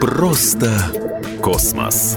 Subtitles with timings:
[0.00, 0.70] Просто
[1.42, 2.16] космос.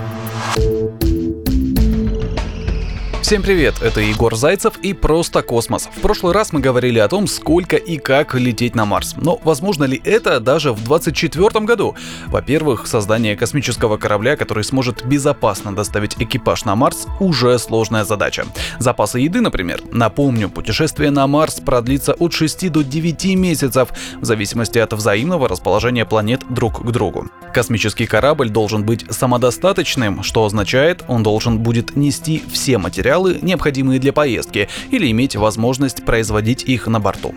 [3.27, 5.89] Всем привет, это Егор Зайцев и «Просто космос».
[5.93, 9.15] В прошлый раз мы говорили о том, сколько и как лететь на Марс.
[9.17, 11.93] Но возможно ли это даже в 2024 году?
[12.27, 18.45] Во-первых, создание космического корабля, который сможет безопасно доставить экипаж на Марс, уже сложная задача.
[18.79, 19.81] Запасы еды, например.
[19.91, 23.89] Напомню, путешествие на Марс продлится от 6 до 9 месяцев,
[24.21, 27.27] в зависимости от взаимного расположения планет друг к другу.
[27.53, 33.99] Космический корабль должен быть самодостаточным, что означает, он должен будет нести все материалы, материалы, необходимые
[33.99, 37.33] для поездки, или иметь возможность производить их на борту.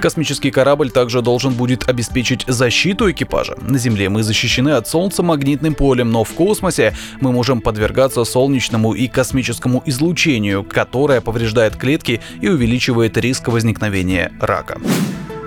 [0.00, 3.56] Космический корабль также должен будет обеспечить защиту экипажа.
[3.60, 8.94] На Земле мы защищены от Солнца магнитным полем, но в космосе мы можем подвергаться солнечному
[8.94, 14.78] и космическому излучению, которое повреждает клетки и увеличивает риск возникновения рака.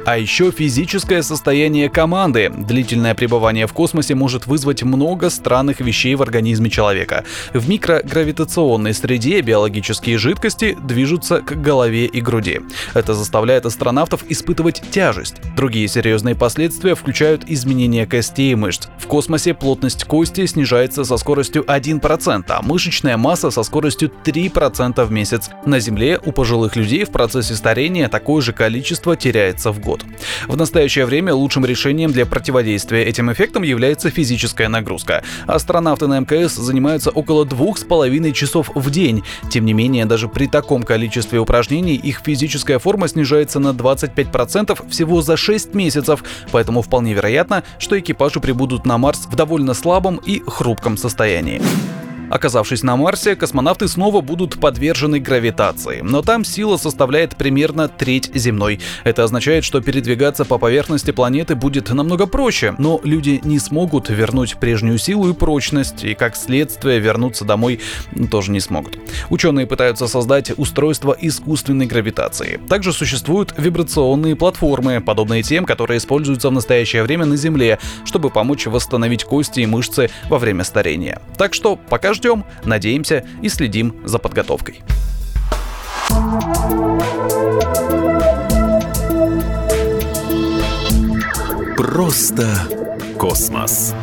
[0.06, 2.52] А еще физическое состояние команды.
[2.54, 7.24] Длительное пребывание в космосе может вызвать много странных вещей в организме человека.
[7.54, 12.60] В микрогравитационной среде биологические жидкости движутся к голове и груди.
[12.94, 15.36] Это заставляет астронавтов испытывать тяжесть.
[15.56, 18.88] Другие серьезные последствия включают изменение костей и мышц.
[19.14, 25.52] Космосе плотность кости снижается со скоростью 1%, а мышечная масса со скоростью 3% в месяц.
[25.68, 30.04] На Земле у пожилых людей в процессе старения такое же количество теряется в год.
[30.48, 35.24] В настоящее время лучшим решением для противодействия этим эффектам является физическая нагрузка.
[35.46, 39.24] Астронавты на МКС занимаются около двух с половиной часов в день.
[39.52, 45.22] Тем не менее, даже при таком количестве упражнений их физическая форма снижается на 25% всего
[45.22, 50.42] за 6 месяцев, поэтому вполне вероятно, что экипажи прибудут на Марс в довольно слабом и
[50.48, 51.62] хрупком состоянии.
[52.30, 58.80] Оказавшись на Марсе, космонавты снова будут подвержены гравитации, но там сила составляет примерно треть земной.
[59.04, 64.58] Это означает, что передвигаться по поверхности планеты будет намного проще, но люди не смогут вернуть
[64.58, 67.80] прежнюю силу и прочность, и как следствие вернуться домой
[68.32, 68.98] тоже не смогут.
[69.30, 72.60] Ученые пытаются создать устройство искусственной гравитации.
[72.70, 78.66] Также существуют вибрационные платформы, подобные тем, которые используются в настоящее время на Земле, чтобы помочь
[78.66, 81.22] восстановить кости и мышцы во время старения.
[81.38, 84.82] Так что пока ждем надеемся и следим за подготовкой.
[91.78, 92.48] Просто
[93.18, 93.94] космос.